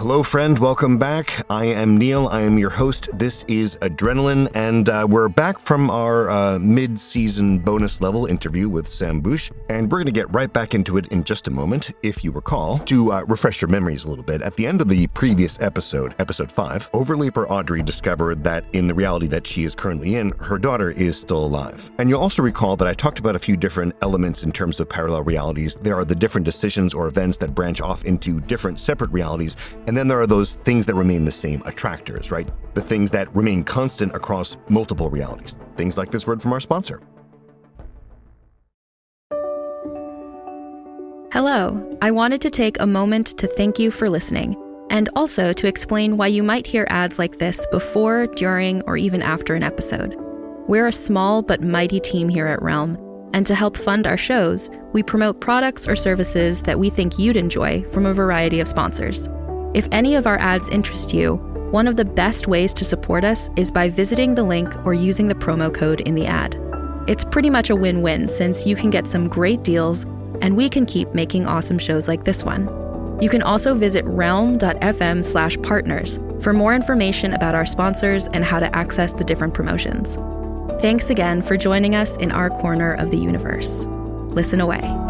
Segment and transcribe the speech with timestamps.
[0.00, 0.58] Hello, friend.
[0.58, 1.44] Welcome back.
[1.50, 2.28] I am Neil.
[2.28, 3.10] I am your host.
[3.18, 8.70] This is Adrenaline, and uh, we're back from our uh, mid season bonus level interview
[8.70, 11.50] with Sam Bush, and we're going to get right back into it in just a
[11.50, 11.90] moment.
[12.02, 14.88] If you recall, to uh, refresh your memories a little bit, at the end of
[14.88, 19.74] the previous episode, episode 5, Overleaper Audrey discovered that in the reality that she is
[19.74, 21.90] currently in, her daughter is still alive.
[21.98, 24.88] And you'll also recall that I talked about a few different elements in terms of
[24.88, 25.74] parallel realities.
[25.74, 29.56] There are the different decisions or events that branch off into different separate realities
[29.90, 32.48] and then there are those things that remain the same, attractors, right?
[32.74, 35.58] The things that remain constant across multiple realities.
[35.76, 37.00] Things like this word from our sponsor.
[41.32, 41.98] Hello.
[42.00, 44.54] I wanted to take a moment to thank you for listening
[44.90, 49.22] and also to explain why you might hear ads like this before, during, or even
[49.22, 50.14] after an episode.
[50.68, 52.96] We're a small but mighty team here at Realm,
[53.34, 57.36] and to help fund our shows, we promote products or services that we think you'd
[57.36, 59.28] enjoy from a variety of sponsors.
[59.72, 61.36] If any of our ads interest you,
[61.70, 65.28] one of the best ways to support us is by visiting the link or using
[65.28, 66.60] the promo code in the ad.
[67.06, 70.04] It's pretty much a win win since you can get some great deals
[70.42, 72.68] and we can keep making awesome shows like this one.
[73.22, 78.58] You can also visit realm.fm slash partners for more information about our sponsors and how
[78.58, 80.16] to access the different promotions.
[80.82, 83.84] Thanks again for joining us in our corner of the universe.
[84.30, 85.09] Listen away.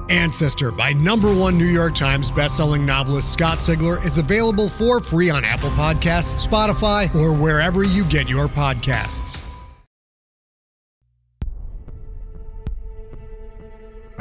[0.11, 5.29] Ancestor by number one New York Times bestselling novelist Scott Sigler is available for free
[5.29, 9.41] on Apple Podcasts, Spotify, or wherever you get your podcasts.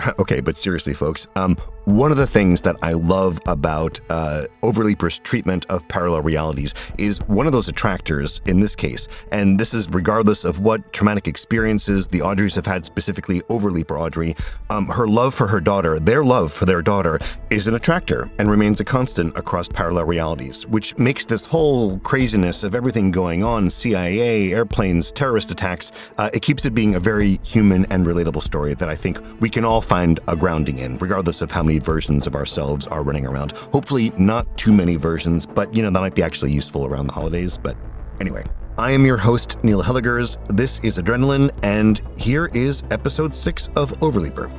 [0.19, 5.19] okay, but seriously, folks, um, one of the things that I love about uh, Overleaper's
[5.19, 9.89] treatment of parallel realities is one of those attractors in this case, and this is
[9.91, 14.35] regardless of what traumatic experiences the Audreys have had, specifically Overleaper Audrey,
[14.71, 17.19] um, her love for her daughter, their love for their daughter,
[17.51, 22.63] is an attractor and remains a constant across parallel realities, which makes this whole craziness
[22.63, 27.39] of everything going on CIA, airplanes, terrorist attacks uh, it keeps it being a very
[27.45, 31.43] human and relatable story that I think we can all find a grounding in, regardless
[31.43, 33.53] of how many versions of ourselves are running around.
[33.73, 37.13] Hopefully, not too many versions, but you know, that might be actually useful around the
[37.13, 37.57] holidays.
[37.57, 37.77] But
[38.21, 38.45] anyway,
[38.77, 40.37] I am your host, Neil Hellegers.
[40.49, 44.51] This is Adrenaline, and here is episode six of Overleaper.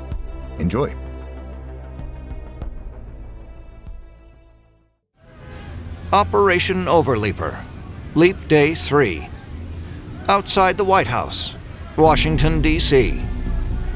[0.61, 0.95] Enjoy.
[6.13, 7.61] Operation Overleaper,
[8.15, 9.27] Leap Day 3.
[10.29, 11.55] Outside the White House,
[11.97, 13.21] Washington, D.C.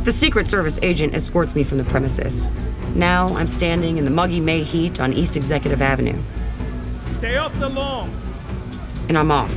[0.04, 2.52] The Secret Service agent escorts me from the premises.
[2.96, 6.18] Now I'm standing in the muggy May heat on East Executive Avenue.
[7.18, 8.10] Stay off the lawn.
[9.10, 9.54] And I'm off.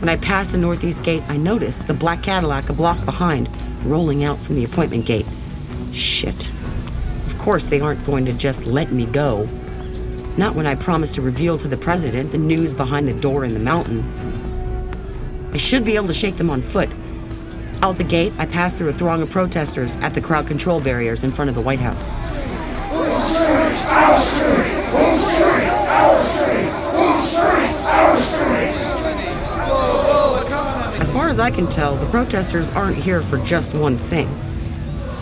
[0.00, 3.48] When I pass the northeast gate, I notice the black Cadillac a block behind,
[3.84, 5.26] rolling out from the appointment gate.
[5.92, 6.50] Shit.
[7.26, 9.48] Of course, they aren't going to just let me go.
[10.36, 13.54] Not when I promised to reveal to the president the news behind the door in
[13.54, 14.04] the mountain.
[15.54, 16.90] I should be able to shake them on foot,
[17.82, 21.24] out the gate, I passed through a throng of protesters at the crowd control barriers
[21.24, 22.12] in front of the White House.
[31.00, 34.28] As far as I can tell, the protesters aren't here for just one thing.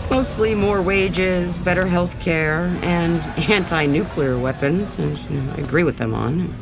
[0.09, 5.17] Mostly more wages, better health care, and anti nuclear weapons, and
[5.51, 6.53] I agree with them on.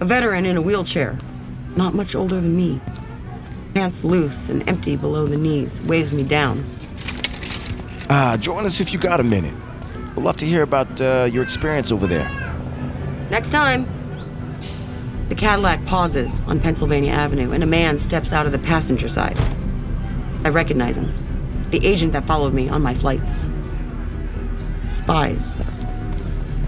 [0.00, 1.18] A veteran in a wheelchair,
[1.74, 2.80] not much older than me,
[3.74, 6.64] Pants loose and empty below the knees, waves me down.
[8.08, 9.54] Ah, join us if you got a minute.
[10.14, 12.28] We'd love to hear about uh, your experience over there.
[13.30, 13.84] Next time.
[15.28, 19.36] The Cadillac pauses on Pennsylvania Avenue, and a man steps out of the passenger side.
[20.44, 21.66] I recognize him.
[21.70, 23.48] The agent that followed me on my flights.
[24.86, 25.58] Spies.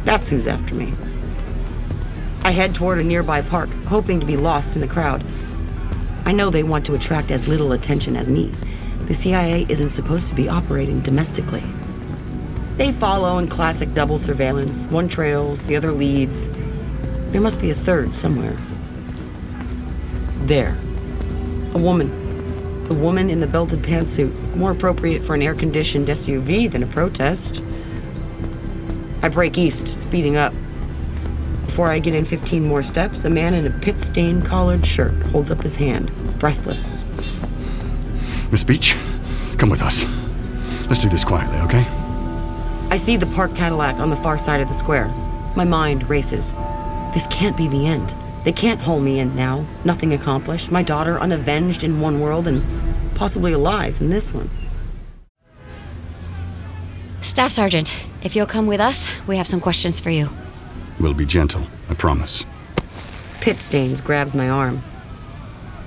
[0.04, 0.92] That's who's after me.
[2.42, 5.22] I head toward a nearby park, hoping to be lost in the crowd.
[6.26, 8.52] I know they want to attract as little attention as me.
[9.06, 11.62] The CIA isn't supposed to be operating domestically.
[12.76, 14.86] They follow in classic double surveillance.
[14.88, 16.48] One trails, the other leads.
[17.30, 18.56] There must be a third somewhere.
[20.46, 20.76] There.
[21.74, 22.10] A woman.
[22.90, 26.88] A woman in the belted pantsuit, more appropriate for an air conditioned SUV than a
[26.88, 27.62] protest.
[29.22, 30.52] I break east, speeding up.
[31.76, 35.12] Before I get in 15 more steps, a man in a pit stained collared shirt
[35.24, 37.04] holds up his hand, breathless.
[38.50, 38.96] Miss Beach,
[39.58, 40.06] come with us.
[40.88, 41.84] Let's do this quietly, okay?
[42.90, 45.08] I see the parked Cadillac on the far side of the square.
[45.54, 46.54] My mind races.
[47.12, 48.14] This can't be the end.
[48.46, 49.66] They can't hold me in now.
[49.84, 50.72] Nothing accomplished.
[50.72, 52.64] My daughter unavenged in one world and
[53.14, 54.48] possibly alive in this one.
[57.20, 60.30] Staff Sergeant, if you'll come with us, we have some questions for you.
[60.98, 62.46] We'll be gentle, I promise.
[63.40, 64.82] Pit Stains grabs my arm.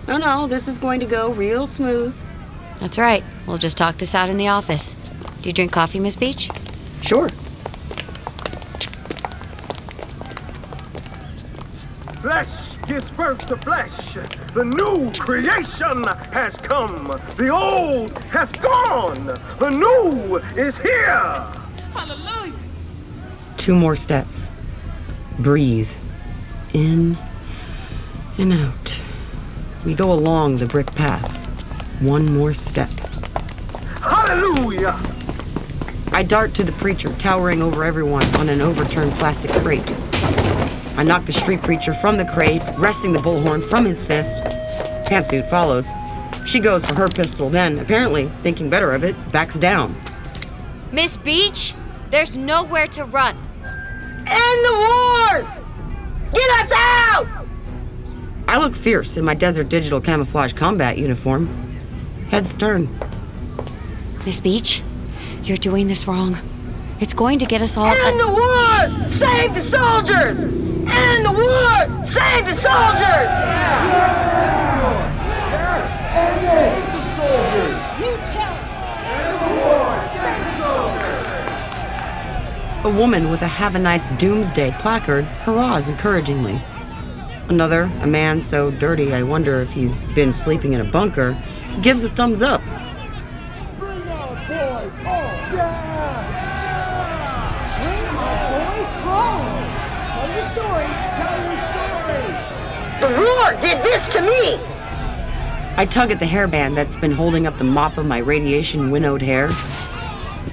[0.07, 2.15] No, no, this is going to go real smooth.
[2.79, 3.23] That's right.
[3.45, 4.95] We'll just talk this out in the office.
[5.41, 6.49] Do you drink coffee, Miss Beach?
[7.01, 7.29] Sure.
[12.21, 12.47] Flesh
[12.87, 13.91] gives birth to flesh.
[14.53, 17.07] The new creation has come.
[17.37, 19.25] The old has gone.
[19.59, 21.43] The new is here.
[21.93, 22.53] Hallelujah.
[23.57, 24.51] Two more steps.
[25.39, 25.89] Breathe.
[26.73, 27.17] In
[28.37, 28.99] and out.
[29.85, 31.37] We go along the brick path.
[32.01, 32.89] One more step.
[34.01, 34.99] Hallelujah.
[36.11, 39.89] I dart to the preacher, towering over everyone on an overturned plastic crate.
[40.97, 44.43] I knock the street preacher from the crate, wresting the bullhorn from his fist.
[45.05, 45.89] Pantsuit follows.
[46.45, 49.95] She goes for her pistol, then, apparently, thinking better of it, backs down.
[50.91, 51.73] Miss Beach,
[52.11, 53.37] there's nowhere to run.
[54.29, 55.45] End the wars!
[56.33, 57.27] Get us out!
[58.47, 61.47] I look fierce in my Desert Digital camouflage combat uniform.
[62.29, 62.87] Head stern.
[64.25, 64.83] Miss Beach,
[65.43, 66.37] you're doing this wrong.
[66.99, 67.87] It's going to get us all.
[67.87, 69.19] End the wars!
[69.19, 70.37] Save the soldiers!
[70.37, 72.13] End the wars!
[72.13, 73.29] Save the soldiers!
[82.85, 86.61] A woman with a Have a Nice Doomsday placard hurrahs encouragingly.
[87.49, 91.37] Another, a man so dirty I wonder if he's been sleeping in a bunker,
[91.81, 92.61] gives a thumbs up.
[93.77, 95.35] Bring our boys home!
[95.53, 96.23] Yeah!
[97.83, 99.67] Bring our boys home!
[100.15, 100.87] Tell your story!
[101.19, 102.27] Tell your story!
[103.01, 104.55] The war did this to me!
[105.75, 109.21] I tug at the hairband that's been holding up the mop of my radiation winnowed
[109.21, 109.49] hair.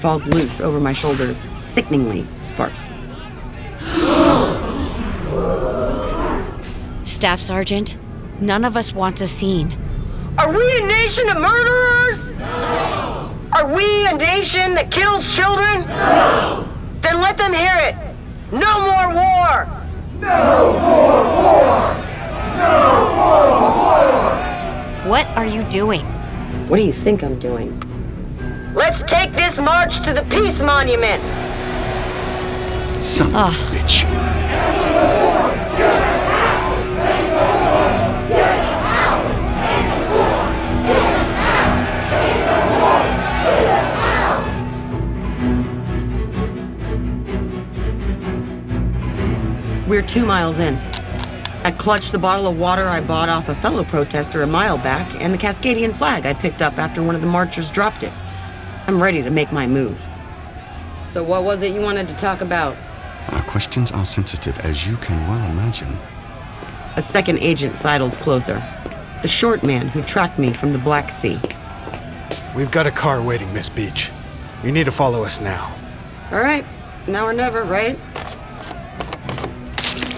[0.06, 2.92] It falls loose over my shoulders, sickeningly sparse.
[7.04, 7.96] Staff Sergeant,
[8.40, 9.76] none of us wants a scene.
[10.38, 12.20] Are we a nation of murderers?
[13.52, 15.82] Are we a nation that kills children?
[17.02, 17.96] Then let them hear it.
[18.52, 19.66] No more war.
[20.20, 21.96] No more war.
[22.56, 25.10] No more war!
[25.10, 26.06] What are you doing?
[26.68, 27.82] What do you think I'm doing?
[28.76, 31.22] Let's take this march to the Peace Monument.
[33.02, 33.48] Son of Ah.
[33.48, 34.04] a bitch.
[49.88, 50.76] We're two miles in.
[51.64, 55.10] I clutched the bottle of water I bought off a fellow protester a mile back
[55.18, 58.12] and the Cascadian flag I picked up after one of the marchers dropped it.
[58.86, 60.00] I'm ready to make my move.
[61.06, 62.76] So, what was it you wanted to talk about?
[63.30, 65.98] Our questions are sensitive, as you can well imagine.
[66.94, 68.62] A second agent sidles closer.
[69.22, 71.40] The short man who tracked me from the Black Sea.
[72.54, 74.10] We've got a car waiting, Miss Beach.
[74.62, 75.74] You need to follow us now.
[76.30, 76.64] All right,
[77.08, 77.98] now or never, right?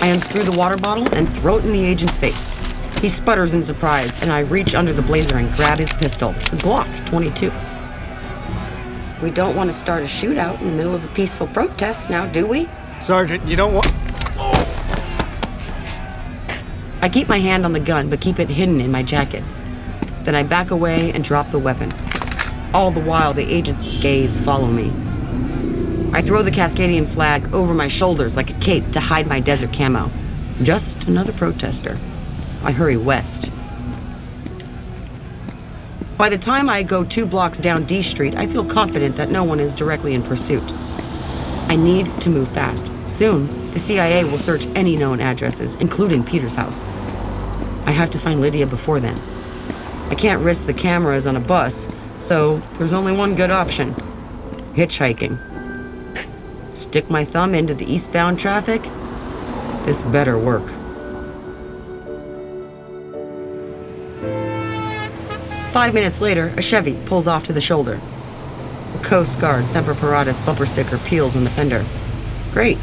[0.02, 2.54] I unscrew the water bottle and throw it in the agent's face.
[3.00, 6.58] He sputters in surprise, and I reach under the blazer and grab his pistol, the
[6.58, 7.50] Glock 22.
[9.22, 12.26] We don't want to start a shootout in the middle of a peaceful protest now,
[12.26, 12.68] do we?
[13.00, 13.92] Sergeant, you don't want.
[17.02, 19.42] I keep my hand on the gun, but keep it hidden in my jacket.
[20.22, 21.92] Then I back away and drop the weapon.
[22.72, 24.92] All the while, the agent's gaze follow me.
[26.12, 29.72] I throw the Cascadian flag over my shoulders like a cape to hide my desert
[29.72, 30.10] camo.
[30.62, 31.98] Just another protester.
[32.62, 33.50] I hurry west.
[36.18, 39.44] By the time I go two blocks down D Street, I feel confident that no
[39.44, 40.64] one is directly in pursuit.
[41.68, 42.90] I need to move fast.
[43.06, 46.82] Soon, the CIA will search any known addresses, including Peter's house.
[47.86, 49.16] I have to find Lydia before then.
[50.10, 53.94] I can't risk the cameras on a bus, so there's only one good option
[54.74, 55.38] hitchhiking.
[56.76, 58.82] Stick my thumb into the eastbound traffic?
[59.84, 60.68] This better work.
[65.78, 68.00] Five minutes later, a Chevy pulls off to the shoulder.
[68.96, 71.86] A Coast Guard Semper Paratus bumper sticker peels on the fender.
[72.52, 72.76] Great.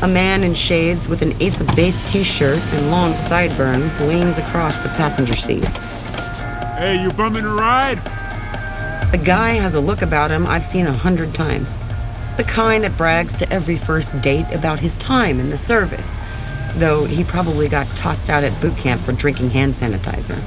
[0.00, 4.38] A man in shades with an Ace of Base t shirt and long sideburns leans
[4.38, 5.66] across the passenger seat.
[6.78, 7.98] Hey, you bumming a ride?
[9.10, 11.78] The guy has a look about him I've seen a hundred times.
[12.36, 16.16] The kind that brags to every first date about his time in the service,
[16.76, 20.40] though he probably got tossed out at boot camp for drinking hand sanitizer.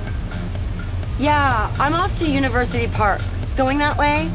[1.19, 3.21] Yeah, I'm off to University Park.
[3.57, 4.31] Going that way?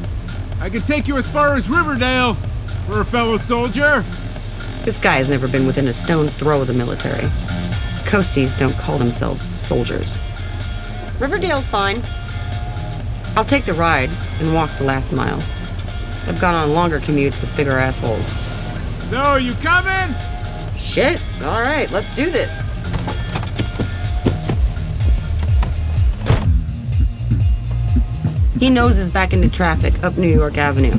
[0.60, 2.36] I can take you as far as Riverdale
[2.86, 4.04] for a fellow soldier.
[4.84, 7.26] This guy has never been within a stone's throw of the military.
[8.04, 10.18] Coasties don't call themselves soldiers.
[11.18, 12.04] Riverdale's fine.
[13.34, 15.42] I'll take the ride and walk the last mile.
[16.26, 18.30] I've gone on longer commutes with bigger assholes.
[19.08, 20.14] So, you coming?
[20.76, 21.18] Shit.
[21.42, 22.63] All right, let's do this.
[28.64, 30.96] He noses back into traffic up New York Avenue.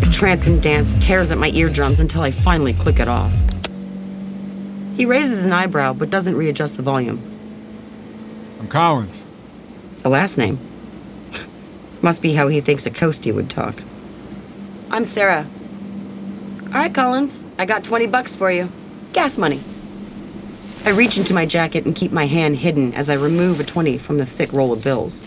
[0.00, 3.32] The transient dance tears at my eardrums until I finally click it off.
[4.96, 7.22] He raises an eyebrow but doesn't readjust the volume.
[8.58, 9.24] I'm Collins.
[10.02, 10.58] The last name.
[12.02, 13.84] Must be how he thinks a coastie would talk.
[14.90, 15.46] I'm Sarah.
[16.66, 18.68] All right, Collins, I got 20 bucks for you.
[19.12, 19.62] Gas money.
[20.88, 23.98] I reach into my jacket and keep my hand hidden as I remove a 20
[23.98, 25.26] from the thick roll of bills.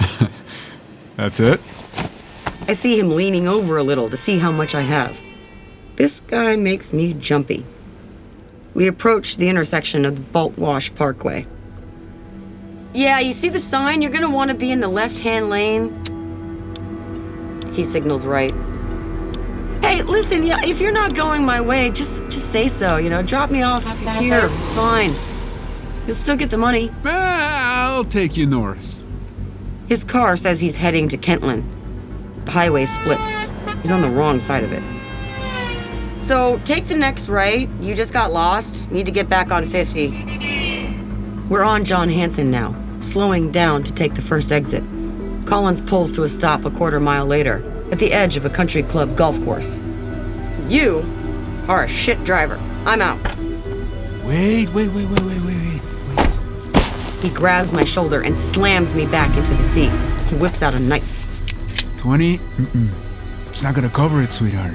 [1.16, 1.60] That's it?
[2.66, 5.20] I see him leaning over a little to see how much I have.
[5.96, 7.66] This guy makes me jumpy.
[8.72, 11.46] We approach the intersection of the Bolt Wash Parkway.
[12.94, 14.00] Yeah, you see the sign?
[14.00, 15.92] You're gonna want to be in the left hand lane.
[17.74, 18.54] He signals right.
[19.82, 23.22] Hey, listen, yeah, if you're not going my way, just just say so, you know.
[23.22, 23.84] Drop me off
[24.18, 24.48] here.
[24.50, 25.14] It's fine.
[26.06, 26.90] You'll still get the money.
[27.04, 28.98] I'll take you north.
[29.88, 31.64] His car says he's heading to Kentland.
[32.46, 33.50] The highway splits.
[33.82, 34.82] He's on the wrong side of it.
[36.20, 37.68] So take the next right.
[37.80, 38.90] You just got lost.
[38.90, 40.08] Need to get back on 50.
[41.48, 44.82] We're on John Hanson now, slowing down to take the first exit.
[45.46, 48.82] Collins pulls to a stop a quarter mile later, at the edge of a country
[48.82, 49.80] club golf course.
[50.68, 51.02] You
[51.68, 52.58] are a shit driver.
[52.86, 53.18] I'm out.
[54.24, 55.80] Wait, wait, wait, wait, wait, wait,
[56.16, 56.34] wait.
[57.20, 59.90] He grabs my shoulder and slams me back into the seat.
[60.28, 61.26] He whips out a knife.
[61.98, 62.38] 20?
[62.38, 62.90] Mm-mm.
[63.48, 64.74] It's not gonna cover it, sweetheart.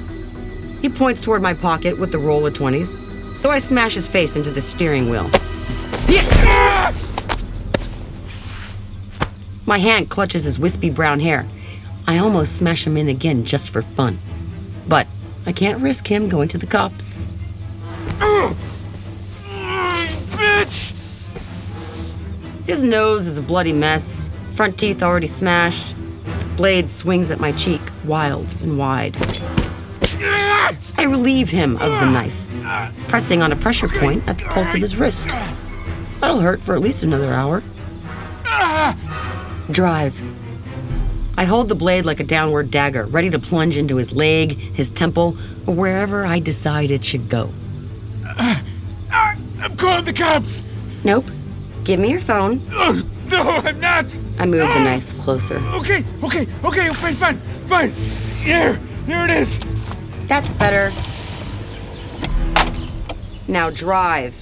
[0.82, 2.98] He points toward my pocket with the roll of 20s,
[3.38, 5.30] so I smash his face into the steering wheel.
[9.66, 11.48] My hand clutches his wispy brown hair.
[12.06, 14.20] I almost smash him in again just for fun.
[14.88, 15.08] But
[15.46, 17.28] I can't risk him going to the cops.
[20.32, 20.94] Bitch!
[22.66, 25.96] His nose is a bloody mess, front teeth already smashed.
[26.40, 29.18] The blade swings at my cheek, wild and wide.
[30.98, 32.48] I relieve him of the knife,
[33.10, 35.30] pressing on a pressure point at the pulse of his wrist.
[36.22, 37.62] That'll hurt for at least another hour.
[39.72, 40.22] Drive.
[41.44, 44.90] I hold the blade like a downward dagger, ready to plunge into his leg, his
[44.90, 47.50] temple, or wherever I decide it should go.
[48.26, 48.62] Uh,
[49.12, 50.64] uh, I'm calling the cops!
[51.04, 51.30] Nope.
[51.84, 52.66] Give me your phone.
[52.72, 54.18] Oh, no, I'm not!
[54.40, 54.84] I move the ah!
[54.86, 55.58] knife closer.
[55.58, 57.92] Okay, okay, okay, fine, fine, fine.
[58.40, 59.60] Here, here it is.
[60.28, 60.94] That's better.
[63.50, 64.34] Now drive.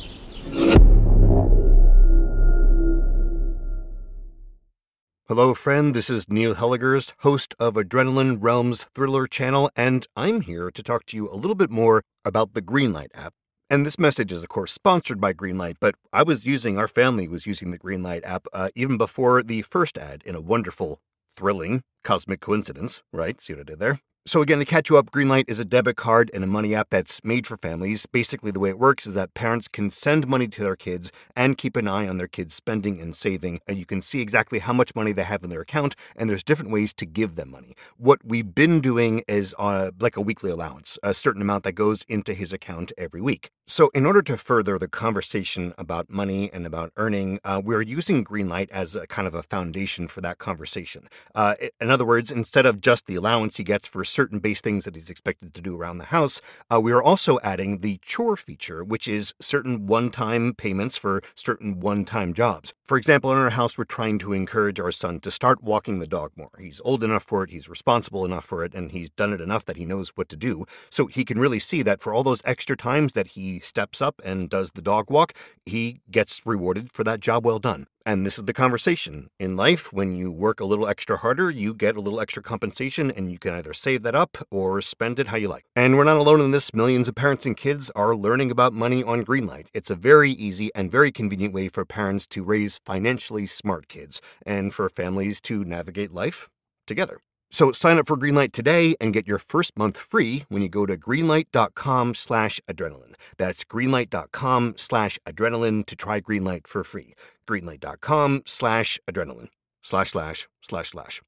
[5.32, 5.96] Hello, friend.
[5.96, 11.06] This is Neil Hellegers, host of Adrenaline Realms Thriller channel, and I'm here to talk
[11.06, 13.34] to you a little bit more about the Greenlight app.
[13.70, 17.30] And this message is, of course, sponsored by Greenlight, but I was using, our family
[17.30, 21.00] was using the Greenlight app uh, even before the first ad in a wonderful,
[21.34, 23.40] thrilling, cosmic coincidence, right?
[23.40, 24.02] See what I did there?
[24.28, 26.92] So, again, to catch you up, Greenlight is a debit card and a money app
[26.92, 28.06] that's made for families.
[28.06, 31.58] Basically, the way it works is that parents can send money to their kids and
[31.58, 33.62] keep an eye on their kids' spending and saving.
[33.68, 36.44] And you can see exactly how much money they have in their account, and there's
[36.44, 37.76] different ways to give them money.
[37.98, 42.06] What we've been doing is uh, like a weekly allowance, a certain amount that goes
[42.08, 43.50] into his account every week.
[43.72, 48.22] So, in order to further the conversation about money and about earning, uh, we're using
[48.22, 51.08] Greenlight as a kind of a foundation for that conversation.
[51.34, 54.84] Uh, in other words, instead of just the allowance he gets for certain base things
[54.84, 58.36] that he's expected to do around the house, uh, we are also adding the chore
[58.36, 62.74] feature, which is certain one time payments for certain one time jobs.
[62.84, 66.08] For example, in our house, we're trying to encourage our son to start walking the
[66.08, 66.52] dog more.
[66.60, 69.64] He's old enough for it, he's responsible enough for it, and he's done it enough
[69.64, 70.66] that he knows what to do.
[70.90, 74.22] So he can really see that for all those extra times that he steps up
[74.24, 75.34] and does the dog walk,
[75.66, 77.88] he gets rewarded for that job well done.
[78.06, 79.30] And this is the conversation.
[79.40, 83.12] In life, when you work a little extra harder, you get a little extra compensation
[83.12, 85.66] and you can either save that up or spend it how you like.
[85.76, 86.74] And we're not alone in this.
[86.74, 89.68] Millions of parents and kids are learning about money on Greenlight.
[89.74, 94.20] It's a very easy and very convenient way for parents to raise financially smart kids
[94.46, 96.50] and for families to navigate life
[96.88, 97.20] together.
[97.52, 100.86] So sign up for Greenlight today and get your first month free when you go
[100.86, 103.16] to greenlight.com slash adrenaline.
[103.38, 107.14] That's greenlight.com slash adrenaline to try Greenlight for free.
[107.48, 109.50] Greenlight.com slash adrenaline.
[109.84, 111.22] Slash slash slash slash.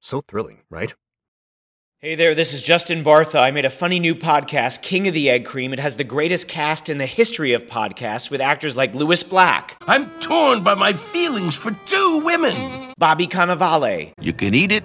[0.00, 0.94] So thrilling, right?
[1.98, 3.40] Hey there, this is Justin Bartha.
[3.40, 5.72] I made a funny new podcast, King of the Egg Cream.
[5.72, 9.76] It has the greatest cast in the history of podcasts with actors like Lewis Black.
[9.88, 12.92] I'm torn by my feelings for two women.
[12.98, 14.12] Bobby Cannavale.
[14.20, 14.84] You can eat it,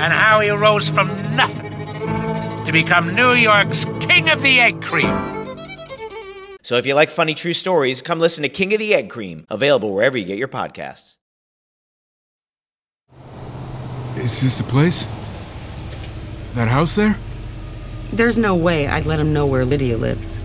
[0.00, 1.70] and how he rose from nothing
[2.64, 5.14] to become New York's King of the Egg Cream.
[6.62, 9.46] So if you like funny true stories, come listen to King of the Egg Cream,
[9.50, 11.18] available wherever you get your podcasts.
[14.16, 15.06] Is this the place?
[16.54, 17.18] That house there?
[18.10, 20.40] There's no way I'd let him know where Lydia lives.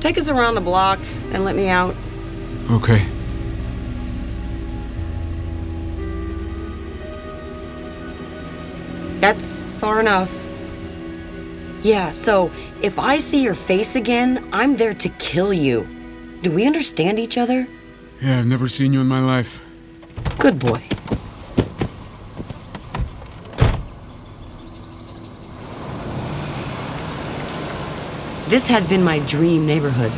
[0.00, 0.98] Take us around the block
[1.32, 1.94] and let me out.
[2.72, 3.06] Okay.
[9.22, 10.36] That's far enough.
[11.84, 12.50] Yeah, so
[12.82, 15.86] if I see your face again, I'm there to kill you.
[16.42, 17.68] Do we understand each other?
[18.20, 19.60] Yeah, I've never seen you in my life.
[20.40, 20.82] Good boy.
[28.48, 30.10] This had been my dream neighborhood.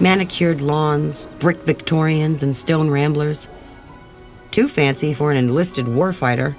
[0.00, 3.46] Manicured lawns, brick Victorians, and stone ramblers.
[4.50, 6.56] Too fancy for an enlisted warfighter.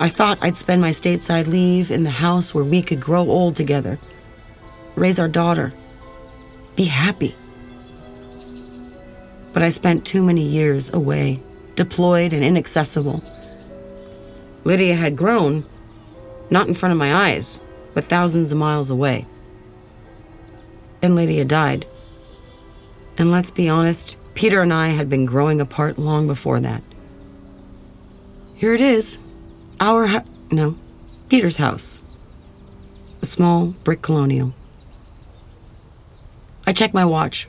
[0.00, 3.56] I thought I'd spend my stateside leave in the house where we could grow old
[3.56, 3.98] together,
[4.94, 5.72] raise our daughter,
[6.76, 7.34] be happy.
[9.52, 11.42] But I spent too many years away,
[11.74, 13.24] deployed and inaccessible.
[14.62, 15.64] Lydia had grown,
[16.50, 17.60] not in front of my eyes,
[17.92, 19.26] but thousands of miles away.
[21.00, 21.86] Then Lydia died.
[23.16, 26.84] And let's be honest, Peter and I had been growing apart long before that.
[28.54, 29.18] Here it is.
[29.80, 30.76] Our ho- no,
[31.28, 32.00] Peter's house.
[33.22, 34.54] A small brick colonial.
[36.66, 37.48] I check my watch.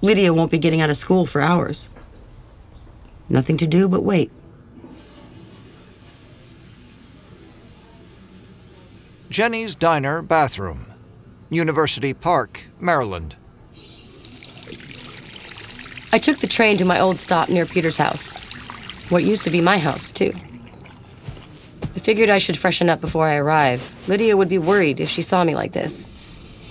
[0.00, 1.88] Lydia won't be getting out of school for hours.
[3.28, 4.30] Nothing to do but wait.
[9.30, 10.86] Jenny's Diner Bathroom,
[11.50, 13.36] University Park, Maryland.
[16.12, 18.34] I took the train to my old stop near Peter's house.
[19.10, 20.32] What used to be my house, too.
[21.94, 23.92] I figured I should freshen up before I arrive.
[24.08, 26.10] Lydia would be worried if she saw me like this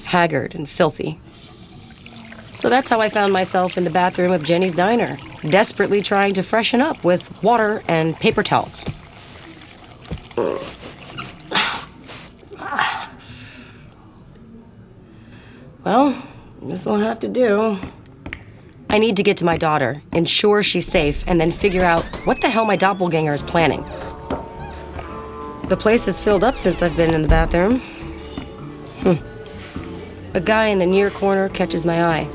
[0.05, 1.19] haggard and filthy.
[1.31, 6.43] So that's how I found myself in the bathroom of Jenny's diner, desperately trying to
[6.43, 8.85] freshen up with water and paper towels.
[15.83, 16.15] Well,
[16.61, 17.77] this'll have to do.
[18.89, 22.39] I need to get to my daughter, ensure she's safe, and then figure out what
[22.39, 23.83] the hell my doppelganger is planning.
[25.69, 27.79] The place is filled up since I've been in the bathroom.
[28.99, 29.15] Hmm.
[30.35, 32.27] A guy in the near corner catches my eye.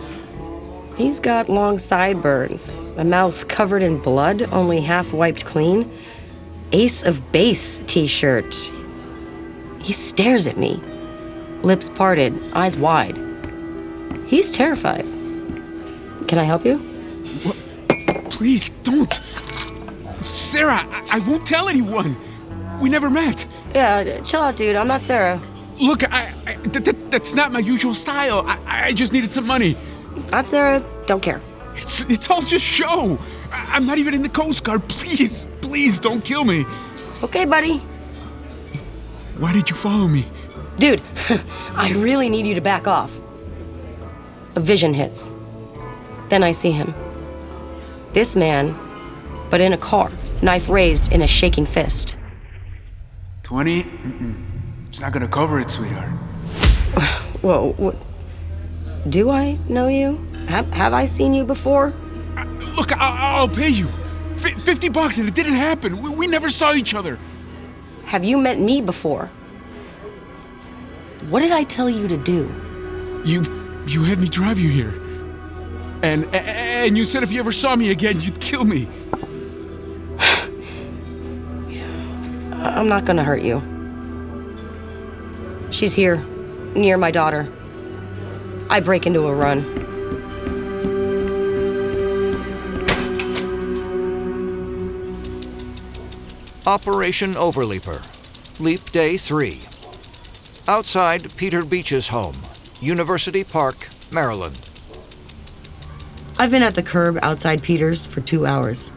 [0.97, 5.91] He's got long sideburns, a mouth covered in blood, only half wiped clean.
[6.73, 8.55] Ace of Base t shirt.
[9.81, 10.83] He stares at me,
[11.63, 13.17] lips parted, eyes wide.
[14.27, 15.05] He's terrified.
[16.27, 16.79] Can I help you?
[18.31, 19.21] Please don't.
[20.23, 22.17] Sarah, I, I won't tell anyone.
[22.81, 23.47] We never met.
[23.75, 24.77] Yeah, chill out, dude.
[24.77, 25.41] I'm not Sarah.
[25.81, 28.45] Look, I, I th- th- that's not my usual style.
[28.47, 29.77] I, I just needed some money.
[30.31, 30.85] Not Sarah.
[31.07, 31.41] Don't care.
[31.75, 33.19] It's, it's all just show.
[33.53, 34.89] I, I'm not even in the Coast Guard.
[34.89, 36.67] Please, please don't kill me.
[37.23, 37.79] Okay, buddy.
[39.39, 40.27] Why did you follow me?
[40.79, 41.03] Dude,
[41.75, 43.13] I really need you to back off.
[44.57, 45.31] A vision hits.
[46.29, 46.95] Then I see him.
[48.13, 48.77] This man,
[49.51, 50.11] but in a car,
[50.43, 52.18] knife raised in a shaking fist.
[53.49, 53.83] 20?
[53.83, 54.35] Mm-mm.
[54.91, 56.11] It's not gonna cover it, sweetheart.
[57.41, 57.97] Well, what?
[59.09, 60.17] Do I know you?
[60.49, 61.95] Have, have I seen you before?
[62.37, 62.45] Uh,
[62.77, 63.89] look, I- I'll pay you.
[64.35, 66.03] F- 50 bucks and it didn't happen.
[66.03, 67.17] We-, we never saw each other.
[68.05, 69.31] Have you met me before?
[71.31, 72.51] What did I tell you to do?
[73.25, 73.43] You
[73.87, 74.93] you had me drive you here.
[76.03, 78.89] And and you said if you ever saw me again, you'd kill me.
[82.69, 83.63] I- I'm not gonna hurt you.
[85.71, 86.17] She's here,
[86.75, 87.49] near my daughter.
[88.71, 89.65] I break into a run.
[96.67, 98.61] Operation Overleaper.
[98.61, 99.61] Leap Day 3.
[100.67, 102.35] Outside Peter Beach's home,
[102.83, 104.61] University Park, Maryland.
[106.39, 108.93] I've been at the curb outside Peter's for two hours.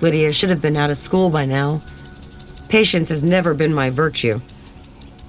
[0.00, 1.82] Lydia should have been out of school by now.
[2.68, 4.42] Patience has never been my virtue.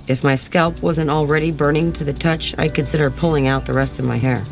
[0.09, 3.97] If my scalp wasn't already burning to the touch, I'd consider pulling out the rest
[3.97, 4.43] of my hair.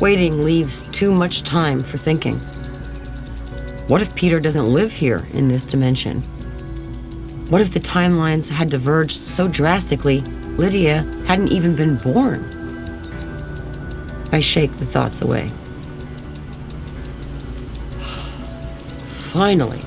[0.00, 2.38] Waiting leaves too much time for thinking.
[3.88, 6.22] What if Peter doesn't live here in this dimension?
[7.50, 10.22] What if the timelines had diverged so drastically
[10.56, 12.42] Lydia hadn't even been born?
[14.32, 15.48] I shake the thoughts away.
[19.08, 19.80] Finally,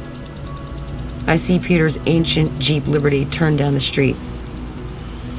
[1.28, 4.16] I see Peter's ancient Jeep Liberty turn down the street.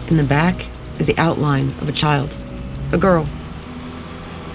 [0.08, 0.68] In the back
[1.00, 2.34] is the outline of a child,
[2.92, 3.24] a girl.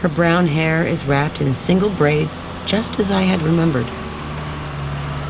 [0.02, 2.30] Her brown hair is wrapped in a single braid,
[2.68, 3.88] just as I had remembered.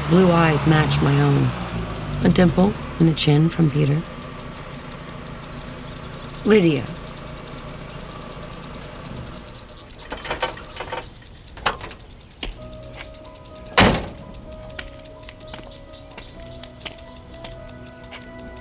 [0.10, 1.50] Blue eyes match my own,
[2.26, 4.02] a dimple in the chin from Peter.
[6.44, 6.84] Lydia.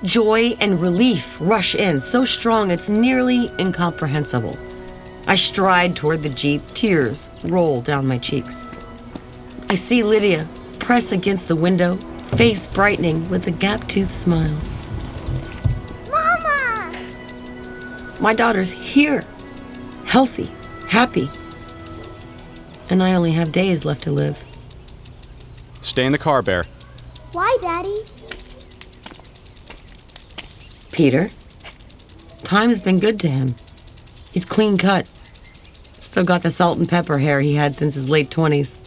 [0.03, 4.57] Joy and relief rush in, so strong it's nearly incomprehensible.
[5.27, 8.67] I stride toward the Jeep, tears roll down my cheeks.
[9.69, 10.45] I see Lydia
[10.79, 11.95] press against the window,
[12.35, 14.55] face brightening with a gap toothed smile.
[16.11, 16.91] Mama!
[18.19, 19.23] My daughter's here,
[20.03, 20.49] healthy,
[20.89, 21.29] happy.
[22.89, 24.43] And I only have days left to live.
[25.81, 26.65] Stay in the car, Bear.
[27.31, 27.95] Why, Daddy?
[30.93, 31.31] Peter,
[32.43, 33.55] time's been good to him.
[34.31, 35.09] He's clean cut.
[35.99, 38.77] Still got the salt and pepper hair he had since his late 20s.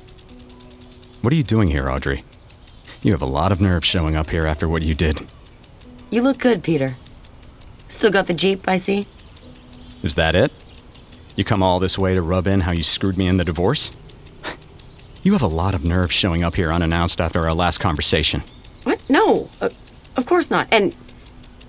[1.21, 2.23] What are you doing here, Audrey?
[3.03, 5.19] You have a lot of nerve showing up here after what you did.
[6.11, 6.97] You look good, Peter.
[7.88, 9.09] Still got the Jeep, I see?
[10.05, 10.53] Is that it?
[11.35, 13.90] You come all this way to rub in how you screwed me in the divorce?
[15.25, 18.45] You have a lot of nerve showing up here unannounced after our last conversation.
[18.85, 19.05] What?
[19.11, 19.71] No, uh,
[20.16, 20.69] of course not.
[20.71, 20.97] And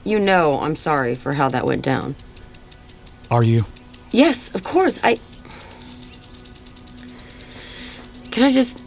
[0.03, 2.15] you know I'm sorry for how that went down.
[3.29, 3.65] Are you?
[4.12, 4.99] Yes, of course.
[5.03, 5.17] I.
[8.31, 8.81] Can I just.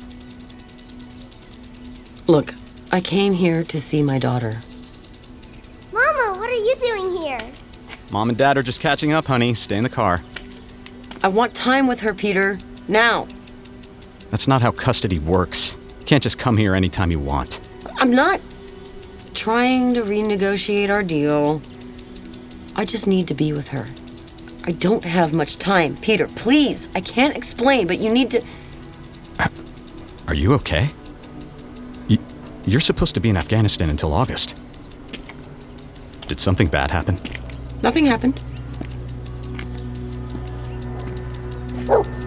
[2.27, 2.55] Look,
[2.93, 4.61] I came here to see my daughter.
[5.93, 7.39] Mama, what are you doing here?
[8.13, 9.55] Mom and Dad are just catching up, honey.
[9.55, 10.23] Stay in the car.
[11.23, 12.59] I want time with her, Peter.
[12.89, 13.27] Now.
[14.31, 15.77] That's not how custody works.
[16.01, 17.69] You can't just come here anytime you want.
[17.99, 18.41] I'm not
[19.41, 21.63] trying to renegotiate our deal.
[22.77, 23.87] I just need to be with her.
[24.67, 25.97] I don't have much time.
[25.97, 26.91] Peter, please.
[26.95, 28.45] I can't explain, but you need to.
[30.29, 30.91] Are you okay?
[32.07, 32.19] You,
[32.67, 34.61] you're supposed to be in Afghanistan until August.
[36.29, 37.19] Did something bad happen?
[37.83, 38.45] Nothing happened.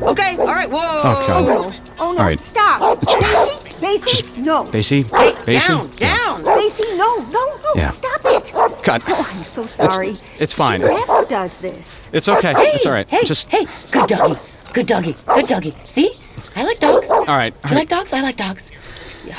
[0.01, 0.79] Okay, all right, whoa.
[0.81, 1.29] Oh, God.
[1.29, 1.79] Oh no!
[1.99, 2.17] Oh no!
[2.17, 2.39] All right.
[2.39, 3.62] Stop!
[3.83, 4.23] Basie!
[4.23, 4.37] Basie!
[4.45, 4.63] No!
[4.63, 5.03] Basie?
[5.11, 5.67] Hey, Basie?
[5.67, 6.43] down, down!
[6.43, 6.97] Basie!
[6.97, 7.17] No!
[7.17, 7.49] No!
[7.57, 7.71] No!
[7.75, 7.89] Yeah.
[7.91, 8.51] Stop it!
[8.83, 9.03] God.
[9.07, 10.15] Oh, I'm so sorry.
[10.39, 10.79] it's fine.
[10.79, 12.07] She never does this.
[12.13, 12.53] It's okay.
[12.53, 13.09] Hey, it's all right.
[13.09, 14.39] Hey, Just hey, good doggy,
[14.73, 15.73] good doggy, good doggy.
[15.85, 16.11] See,
[16.55, 17.09] I like dogs.
[17.09, 17.53] all right.
[17.69, 18.13] You like dogs?
[18.13, 18.71] I like dogs.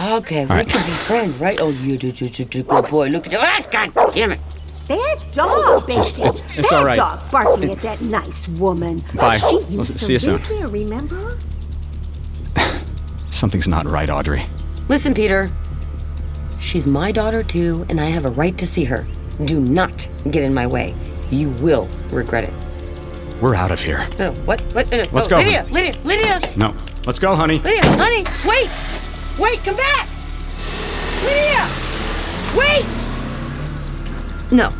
[0.00, 0.66] Okay, we right.
[0.66, 1.58] can be friends, right?
[1.60, 3.08] Oh, you do, do, do, do, good boy.
[3.08, 3.38] Look at you.
[3.40, 4.40] Ah, God damn it.
[4.88, 6.26] Bad dog, Just- Basie.
[6.26, 6.96] it's- it's Bad all right.
[6.96, 9.02] dog barking at that nice woman.
[9.14, 9.38] Bye.
[9.38, 10.38] She We'll used see to you soon.
[10.40, 11.38] here, remember?
[13.44, 14.42] Something's not right, Audrey.
[14.88, 15.50] Listen, Peter.
[16.58, 19.06] She's my daughter too, and I have a right to see her.
[19.44, 20.94] Do not get in my way.
[21.30, 22.54] You will regret it.
[23.42, 23.98] We're out of here.
[24.18, 24.62] No, what?
[24.72, 24.90] What?
[24.90, 25.08] No, no.
[25.12, 25.36] Let's oh, go.
[25.36, 26.74] Lydia, Lydia, Lydia, No.
[27.04, 27.58] Let's go, honey.
[27.58, 28.70] Lydia, honey, wait,
[29.38, 30.08] wait, come back,
[31.22, 31.68] Lydia,
[32.56, 32.86] wait.
[34.50, 34.70] No,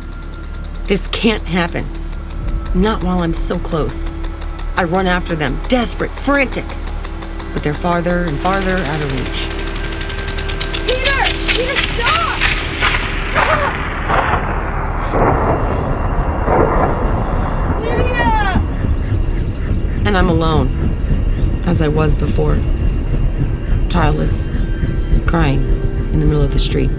[0.87, 1.85] this can't happen.
[2.73, 4.09] Not while I'm so close.
[4.75, 6.65] I run after them, desperate, frantic,
[7.55, 9.47] but they're farther and farther out of reach.
[10.85, 11.23] Peter!
[11.47, 12.37] Peter, stop!
[13.31, 13.73] Stop!
[17.79, 18.59] Lydia!
[20.05, 20.67] And I'm alone,
[21.65, 22.57] as I was before.
[23.89, 24.47] Childless,
[25.25, 25.63] crying
[26.11, 26.91] in the middle of the street.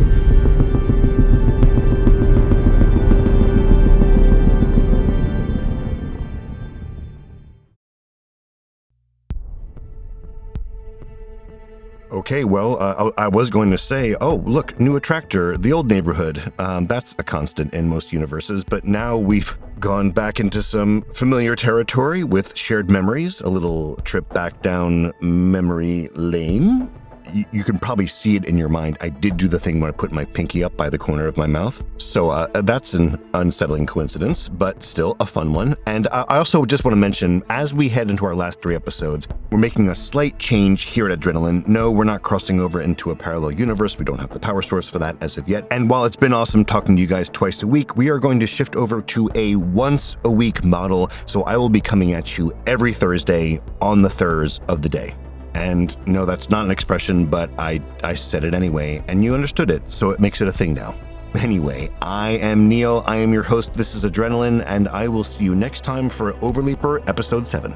[12.26, 16.52] Okay, well, uh, I was going to say, oh, look, new attractor, the old neighborhood.
[16.58, 21.54] Um, that's a constant in most universes, but now we've gone back into some familiar
[21.54, 26.90] territory with shared memories, a little trip back down memory lane.
[27.32, 28.96] You, can probably see it in your mind.
[29.00, 31.36] I did do the thing when I put my pinky up by the corner of
[31.36, 31.82] my mouth.
[31.98, 35.76] So uh, that's an unsettling coincidence, but still a fun one.
[35.86, 39.28] And I also just want to mention as we head into our last three episodes,
[39.50, 41.66] we're making a slight change here at Adrenaline.
[41.66, 43.98] No, we're not crossing over into a parallel universe.
[43.98, 45.66] We don't have the power source for that as of yet.
[45.70, 48.40] And while it's been awesome talking to you guys twice a week, we are going
[48.40, 51.10] to shift over to a once a week model.
[51.26, 55.14] So I will be coming at you every Thursday on the Thurs of the day.
[55.56, 59.70] And no, that's not an expression, but I, I said it anyway, and you understood
[59.70, 60.94] it, so it makes it a thing now.
[61.42, 63.02] Anyway, I am Neil.
[63.04, 63.74] I am your host.
[63.74, 67.74] This is Adrenaline, and I will see you next time for Overleaper Episode 7.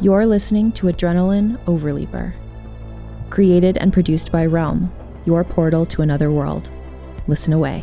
[0.00, 2.32] You're listening to Adrenaline Overleaper.
[3.28, 4.92] Created and produced by Realm,
[5.24, 6.70] your portal to another world.
[7.26, 7.82] Listen away.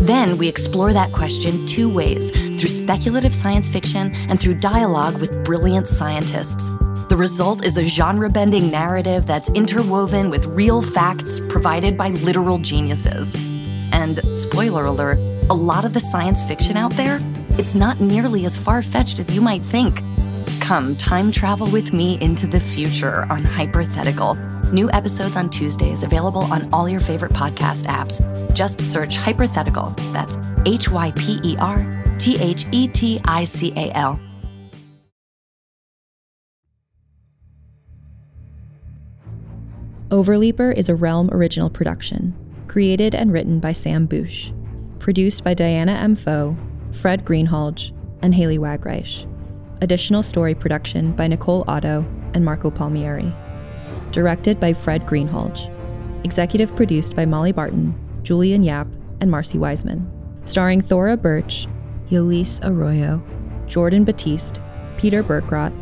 [0.00, 5.44] Then we explore that question two ways through speculative science fiction and through dialogue with
[5.44, 6.70] brilliant scientists.
[7.10, 12.56] The result is a genre bending narrative that's interwoven with real facts provided by literal
[12.56, 13.34] geniuses.
[13.92, 15.18] And spoiler alert,
[15.50, 17.20] a lot of the science fiction out there,
[17.58, 20.00] it's not nearly as far fetched as you might think.
[20.62, 24.38] Come time travel with me into the future on Hyperthetical.
[24.72, 28.20] New episodes on Tuesdays available on all your favorite podcast apps.
[28.54, 29.94] Just search Hyperthetical.
[30.12, 31.84] That's H Y P E R
[32.18, 34.20] T H E T I C A L.
[40.10, 42.34] Overleaper is a Realm original production,
[42.66, 44.50] created and written by Sam Bush,
[44.98, 46.16] produced by Diana M.
[46.16, 46.56] Pho,
[46.90, 49.26] Fred Greenhalgh, and Haley Wagreich.
[49.80, 53.32] Additional story production by Nicole Otto and Marco Palmieri.
[54.12, 55.70] Directed by Fred Greenhalgh.
[56.24, 58.88] Executive produced by Molly Barton, Julian Yap,
[59.20, 60.10] and Marcy Wiseman.
[60.44, 61.68] Starring Thora Birch,
[62.08, 63.22] Yolise Arroyo,
[63.66, 64.60] Jordan Batiste,
[64.96, 65.72] Peter Burkrot,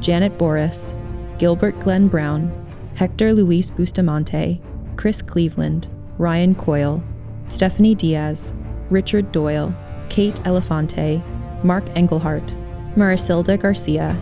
[0.00, 0.92] Janet Boris,
[1.38, 2.50] Gilbert Glenn Brown,
[2.96, 4.60] Hector Luis Bustamante,
[4.96, 7.04] Chris Cleveland, Ryan Coyle,
[7.48, 8.52] Stephanie Diaz,
[8.90, 9.74] Richard Doyle,
[10.08, 11.22] Kate Elefante,
[11.62, 12.54] Mark Engelhart,
[12.96, 14.16] Marisilda Garcia,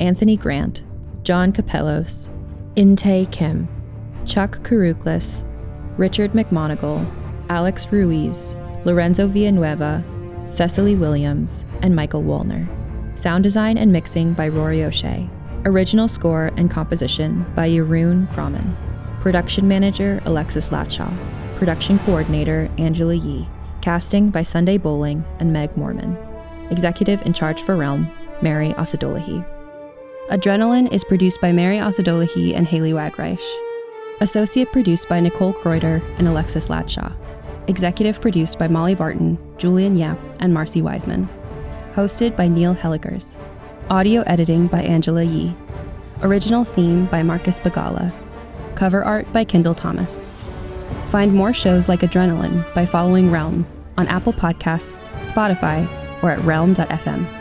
[0.00, 0.84] Anthony Grant,
[1.22, 2.30] John Capellos,
[2.76, 3.66] Inte Kim,
[4.26, 5.44] Chuck Karuklis,
[5.96, 7.10] Richard McMonigal,
[7.48, 10.04] Alex Ruiz, Lorenzo Villanueva,
[10.46, 12.68] Cecily Williams, and Michael Woolner.
[13.14, 15.26] Sound design and mixing by Rory O'Shea.
[15.64, 18.76] Original score and composition by Jeroen Kromen.
[19.22, 21.10] Production manager Alexis Latshaw.
[21.56, 23.48] Production coordinator Angela Yee.
[23.80, 26.14] Casting by Sunday Boling and Meg Morman.
[26.70, 28.06] Executive in charge for Realm,
[28.42, 29.55] Mary Osadolahi.
[30.30, 33.40] Adrenaline is produced by Mary Osadolahi and Haley Wagreich.
[34.20, 37.12] Associate produced by Nicole Kreuter and Alexis Latshaw.
[37.68, 41.28] Executive produced by Molly Barton, Julian Yap, and Marcy Wiseman.
[41.92, 43.36] Hosted by Neil Hellegers.
[43.88, 45.54] Audio editing by Angela Yee.
[46.22, 48.12] Original theme by Marcus Bagala.
[48.74, 50.26] Cover art by Kendall Thomas.
[51.10, 53.64] Find more shows like Adrenaline by following Realm
[53.96, 55.86] on Apple Podcasts, Spotify,
[56.20, 57.35] or at realm.fm.